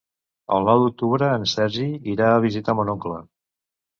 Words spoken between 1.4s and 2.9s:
en Sergi irà a visitar